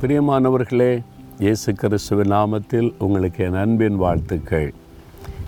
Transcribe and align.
பிரியமானவர்களே 0.00 0.90
இயேசு 1.44 1.70
கிறிஸ்துவின் 1.72 2.30
நாமத்தில் 2.32 2.88
உங்களுக்கு 3.04 3.44
என் 3.44 3.56
அன்பின் 3.60 3.96
வாழ்த்துக்கள். 4.02 4.66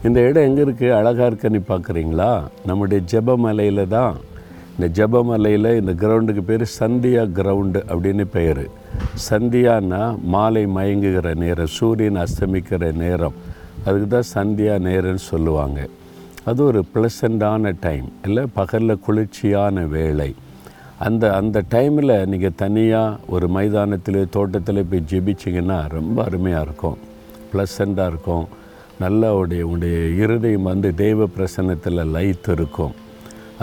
இந்த 0.07 0.19
இடம் 0.29 0.47
எங்கே 0.49 0.63
இருக்குது 0.65 0.95
அழகாக 0.99 1.27
இருக்குன்னு 1.31 1.61
பார்க்குறீங்களா 1.71 2.31
நம்முடைய 2.69 3.01
ஜெபமலையில் 3.13 3.83
தான். 3.89 4.17
இந்த 4.75 4.89
ஜெபமலையில் 4.99 5.71
இந்த 5.81 5.93
கிரவுண்டுக்கு 6.03 6.45
பேர் 6.51 6.65
சந்தியா 6.79 7.25
கிரவுண்டு 7.39 7.83
அப்படின்னு 7.93 8.27
பெயர் 8.37 8.65
சந்தியான்னா 9.29 10.03
மாலை 10.35 10.65
மயங்குகிற 10.79 11.35
நேரம் 11.45 11.73
சூரியன் 11.79 12.25
அஸ்தமிக்கிற 12.25 12.93
நேரம். 13.05 13.39
அதுக்கு 13.85 14.09
தான் 14.17 14.31
சந்தியா 14.35 14.77
நேரம்னு 14.89 15.27
சொல்லுவாங்க. 15.33 15.89
அது 16.45 16.61
ஒரு 16.65 16.83
ப்ளசண்டான 16.95 17.75
டைம் 17.87 18.09
இல்லை 18.25 18.45
பகலில் 18.55 19.03
குளிர்ச்சியான 19.07 19.87
வேலை 19.97 20.35
அந்த 21.07 21.25
அந்த 21.39 21.59
டைமில் 21.73 22.13
நீங்கள் 22.31 22.57
தனியாக 22.63 23.19
ஒரு 23.35 23.47
மைதானத்தில் 23.57 24.19
தோட்டத்தில் 24.37 24.89
போய் 24.91 25.03
ஜெபிச்சிங்கன்னா 25.11 25.77
ரொம்ப 25.97 26.17
அருமையாக 26.29 26.65
இருக்கும். 26.67 26.97
ப்ளசண்ட்டாக 27.51 28.11
இருக்கும். 28.13 28.47
நல்ல 29.03 29.23
உடைய 29.41 29.67
உடைய 29.73 29.99
இருதயம் 30.23 30.67
வந்து 30.71 30.89
தெய்வ 31.03 31.29
பிரசன்னத்தில் 31.37 32.03
லைத் 32.17 32.49
இருக்கும். 32.57 32.95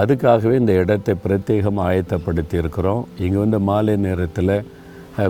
அதுக்காகவே 0.01 0.55
இந்த 0.61 0.73
இடத்தை 0.81 1.15
பிரத்யேகமாக 1.25 1.89
ஆயத்தப்படுத்தி 1.89 2.55
இருக்கிறோம். 2.61 3.03
இங்கே 3.25 3.39
வந்து 3.43 3.59
மாலை 3.69 3.95
நேரத்தில் 4.05 4.55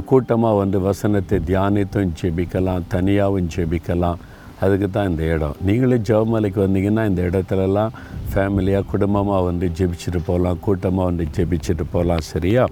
கூட்டமாக 0.09 0.59
வந்து 0.61 0.77
வசனத்தை 0.89 1.39
தியானித்தும் 1.49 2.13
ஜெபிக்கலாம் 2.21 2.87
தனியாகவும் 2.95 3.49
ஜெபிக்கலாம். 3.55 4.21
அதுக்கு 4.63 4.87
தான் 4.89 5.09
இந்த 5.09 5.23
இடம். 5.23 5.55
நீங்களும் 5.67 6.03
ஜெபமலைக்கு 6.09 6.59
வந்தீங்கன்னா 6.65 7.03
இந்த 7.09 7.21
இடத்துலலாம் 7.29 7.95
ஃபேமிலியாக 8.33 8.85
குடும்பமாக 8.91 9.41
வந்து 9.43 9.71
ஜெபிச்சுட்டு 9.77 10.19
போகலாம் 10.25 10.59
கூட்டமாக 10.59 11.09
வந்து 11.09 11.25
ஜெபிச்சுட்டு 11.37 11.85
போகலாம் 11.91 12.23
சரியா? 12.33 12.65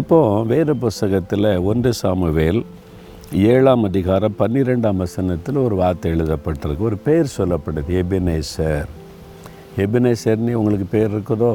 இப்போது 0.00 0.46
வேறு 0.46 0.74
புஸ்தகத்தில் 0.76 1.50
ஒன்று 1.70 1.92
சாமுவேல் 1.92 2.62
ஏழாம் 3.32 3.84
அதிகாரம் 3.84 4.34
பன்னிரெண்டாம் 4.38 4.96
வசனத்தில் 4.96 5.56
ஒரு 5.56 5.74
வார்த்தை 5.74 6.12
எழுதப்பட்டிருக்கு. 6.12 6.88
ஒரு 6.90 6.96
பேர் 6.96 7.34
சொல்லப்படுது 7.36 7.94
எபினேசர். 8.02 8.88
எபினேசர்னு 9.84 10.52
உங்களுக்கு 10.52 10.88
பேர் 10.96 11.14
இருக்குதோ? 11.14 11.52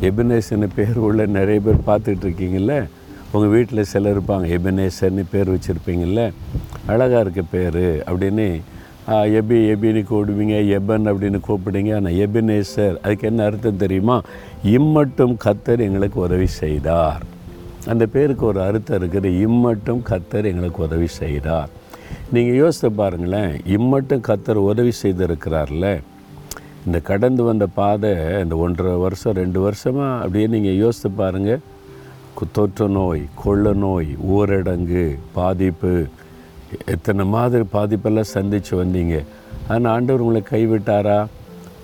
எபினேசர்னு 0.00 0.68
பேர் 0.74 0.96
உள்ள 0.98 1.26
நிறைய 1.26 1.60
பேர் 1.60 1.86
பார்த்துட்டு 1.90 2.24
இருக்கீங்கல்ல 2.28 2.86
உங்கள் 3.32 3.50
வீட்டில் 3.50 3.88
சிலர் 3.92 4.14
இருப்பாங்க 4.16 4.46
எபினேசர்னு 4.58 5.24
பேர் 5.30 5.52
வச்சுருப்பீங்கள்ல 5.54 6.32
அழகாக 6.86 7.20
இருக்க 7.20 7.42
பேர் 7.42 7.84
அப்படின்னு 8.06 8.60
எபி 9.38 9.58
எபின்னு 9.72 10.00
கூப்பிடுவீங்க 10.08 10.56
எபன் 10.78 11.04
அப்படின்னு 11.10 11.38
கூப்பிடுங்க 11.48 11.90
ஆனால் 11.96 12.16
எபினேசர் 12.24 12.96
அதுக்கு 13.02 13.26
என்ன 13.30 13.44
அர்த்தம் 13.48 13.82
தெரியுமா? 13.82 14.16
இம்மட்டும் 14.76 15.34
கத்தர் 15.44 15.84
எங்களுக்கு 15.86 16.18
உதவி 16.20 16.48
செய்தார். 16.62 17.22
அந்த 17.92 18.06
பேருக்கு 18.14 18.44
ஒரு 18.46 18.60
அர்த்தம் 18.60 18.98
இருக்குது. 19.00 19.30
இம்மட்டும் 19.46 20.02
கத்தர் 20.10 20.50
எங்களுக்கு 20.52 20.82
உதவி 20.88 21.06
செய்தார். 21.06 21.70
நீங்கள் 22.32 22.60
யோசித்து 22.62 22.90
பாருங்களேன். 22.92 23.54
இம்மட்டும் 23.76 24.26
கத்தர் 24.28 24.60
உதவி 24.72 24.92
செய்திருக்கிறார்ல. 25.02 25.86
இந்த 26.86 26.98
கடந்து 27.00 27.42
வந்த 27.42 27.66
பாதை 27.78 28.12
இந்த 28.42 28.56
ஒன்றரை 28.64 28.96
வருஷம் 29.06 29.38
ரெண்டு 29.42 29.60
வருஷமாக 29.60 30.20
அப்படியே 30.22 30.46
நீங்கள் 30.46 30.80
யோசித்து 30.84 31.10
பாருங்கள் 31.22 31.62
தொற்று 32.56 32.86
நோய் 32.88 33.22
கொள்ள 33.42 33.72
நோய் 33.82 34.10
ஊரடங்கு 34.34 35.04
பாதிப்பு 35.36 35.92
எத்தனை 36.86 37.24
மாதிரி 37.34 37.64
பாதிப்பெல்லாம் 37.72 38.32
சந்தித்து 38.36 38.84
வந்தீங்க? 38.84 39.16
ஆனால் 39.68 39.92
ஆண்டவர் 39.92 40.24
உங்களை 40.24 40.42
கைவிட்டாரா? 40.50 41.26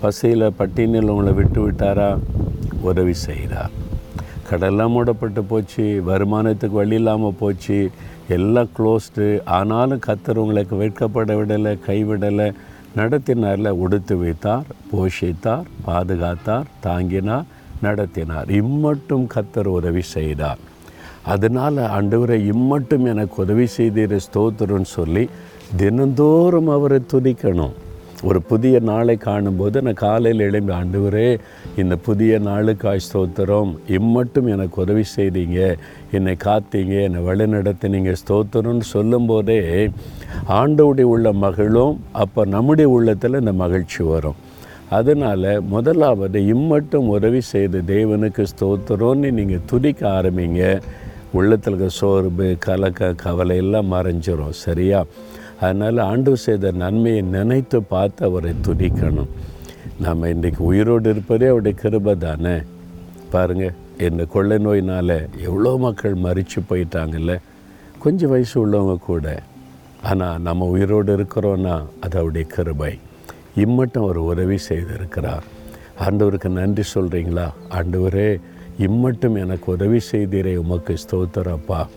பசியில் 0.01 0.55
பட்டினியில் 0.59 1.11
உங்களை 1.13 1.33
விட்டு 1.33 1.59
விட்டாரா? 1.65 2.19
உதவி 2.81 3.13
செய்கிறார் 3.13 3.73
கடெல்லாம் 4.49 4.93
மூடப்பட்டு 4.95 5.41
போச்சு 5.51 5.85
வருமானத்துக்கு 6.07 6.79
வழி 6.81 6.95
இல்லாமல் 6.95 7.39
போச்சு 7.39 7.77
எல்லாம் 8.35 8.69
க்ளோஸ்டு 8.77 9.25
ஆனாலும் 9.57 10.03
கத்தர் 10.07 10.41
உங்களுக்கு 10.43 10.75
வெட்கப்பட 10.81 11.31
விடலை 11.39 11.79
கைவிடலை. 11.87 12.47
நடத்தினார்ல 12.97 13.69
உடுத்து 13.83 14.17
வைத்தார் 14.17 14.67
போஷித்தார் 14.91 15.69
பாதுகாத்தார் 15.87 16.67
தாங்கினார் 16.81 17.47
நடத்தினார். 17.81 18.49
இம்மட்டும் 18.49 19.25
கத்தர் 19.35 19.69
உதவி 19.77 20.01
செய்தார். 20.01 20.61
அதனால் 21.23 21.79
ஆண்டவரை 21.97 22.37
இம்மட்டும் 22.53 23.05
எனக்கு 23.05 23.41
உதவி 23.41 23.67
செய்தீர் 23.77 24.17
ஸ்தோத்திரம்னு 24.27 24.89
சொல்லி 24.97 25.29
தினந்தோறும் 25.77 26.67
அவரை 26.67 26.99
துதிக்கணும். 27.13 27.73
ஒரு 28.29 28.41
புதிய 28.41 28.79
நாளை 28.79 29.15
காணும்போது 29.17 29.81
நான் 29.81 30.01
காலையில் 30.01 30.43
எழும்பி 30.47 30.73
ஆண்டவரே 30.73 31.39
இந்த 31.81 31.95
புதிய 31.95 32.39
நாளுக்காய் 32.39 33.05
ஸ்தோத்திரம். 33.07 33.71
இம்மட்டும் 33.97 34.47
எனக்கு 34.47 34.81
உதவி 34.81 35.03
செய்தீங்க. 35.15 35.59
என்னை 36.11 36.35
காத்தீங்க 36.45 36.93
என்னை 37.07 37.21
வழிநடத்தினீங்க. 37.27 38.13
ஸ்தோத்திரம்னு 38.21 38.87
சொல்லும்போதே 38.95 39.91
ஆண்டவுடைய 40.59 41.07
உள்ள 41.13 41.33
மகளும் 41.33 41.99
அப்போ 42.11 42.45
நம்முடைய 42.45 42.89
உள்ளத்தில் 42.89 43.39
இந்த 43.41 43.53
மகிழ்ச்சி 43.63 44.03
வரும். 44.03 44.39
அதனால் 44.89 45.61
முதலாவது 45.61 46.39
இம்மட்டும் 46.53 47.07
உதவி 47.07 47.41
செய்த 47.41 47.81
தேவனுக்கு 47.93 48.43
ஸ்தோத்திரம்னு 48.53 49.31
நீங்கள் 49.31 49.65
துதிக்க 49.65 50.01
ஆரம்பிங்க. 50.09 50.81
உள்ளத்தில் 51.33 51.73
இருக்க 51.73 51.95
சோர்வு 51.95 52.55
கலக்க 52.59 53.13
கவலை 53.13 53.57
எல்லாம் 53.57 53.91
மறைஞ்சிரும் 53.91 54.59
சரியா? 54.65 55.05
அதனால் 55.61 55.97
ஆண்டு 55.97 56.37
செய்த 56.37 56.71
நன்மையை 56.71 57.21
நினைத்து 57.21 57.83
பார்த்து 57.83 58.25
அவரை 58.25 58.53
துதிக்கணும். 58.67 59.31
நம்ம 59.99 60.27
இன்றைக்கி 60.27 60.57
உயிரோடு 60.57 61.09
இருப்பதே 61.09 61.45
அவருடைய 61.45 61.77
கிருபை 61.77 62.17
தானே? 62.17 62.55
பாருங்கள் 63.31 63.73
இந்த 63.97 64.25
கொள்ளை 64.25 64.57
நோயினால் 64.57 65.15
எவ்வளோ 65.39 65.77
மக்கள் 65.77 66.15
மறித்து 66.15 66.59
போயிட்டாங்கல்ல? 66.69 67.33
கொஞ்சம் 67.99 68.29
வயசு 68.29 68.55
உள்ளவங்க 68.67 68.97
கூட. 68.97 69.41
ஆனால் 70.03 70.41
நம்ம 70.41 70.65
உயிரோடு 70.65 71.17
இருக்கிறோன்னா 71.17 71.75
அது 72.01 72.17
அவருடைய 72.17 72.47
கிருபை. 72.47 72.93
இம்மட்டும் 73.55 74.03
அவர் 74.03 74.17
உதவி 74.17 74.57
செய்திருக்கிறார். 74.69 75.45
ஆண்டவருக்கு 75.99 76.49
நன்றி 76.49 76.83
சொல்கிறீங்களா 76.93 77.47
ஆண்டவரே 77.69 78.39
இம்மட்டும் 78.79 79.35
எனக்கு 79.35 79.71
உதவி 79.71 79.99
செய்தீரே 80.11 80.55
உமக்கு 80.55 80.97
ஸ்தோத்திரப்பா 81.03 81.87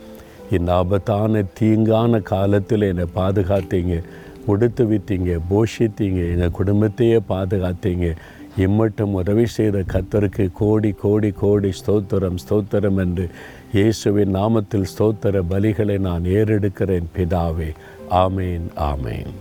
இந்த 0.50 0.72
ஆபத்தான 0.72 1.44
தீங்கான 1.60 2.22
காலத்தில் 2.22 2.80
என்னை 2.80 3.04
பாதுகாத்தீங்க 3.14 4.02
உடுத்து 4.46 4.84
விட்டீங்க 4.84 5.38
போஷித்தீங்க 5.50 6.20
எங்கள் 6.32 6.50
குடும்பத்தையே 6.50 7.20
பாதுகாத்தீங்க. 7.28 8.16
இம்மட்டும் 8.56 9.14
உதவி 9.14 9.46
செய்த 9.46 9.84
கத்தருக்கு 9.92 10.52
கோடி 10.52 10.90
கோடி 10.90 11.30
கோடி 11.30 11.72
ஸ்தோத்திரம் 11.80 12.38
ஸ்தோத்திரம் 12.48 12.98
என்று 12.98 13.28
இயேசுவின் 13.72 14.34
நாமத்தில் 14.34 14.86
ஸ்தோத்திர 14.98 15.42
பலிகளை 15.50 15.98
நான் 15.98 16.24
ஏறெடுக்கிறேன் 16.24 17.10
பிதாவே. 17.16 17.72
ஆமேன் 18.10 18.66
ஆமேன். 18.76 19.32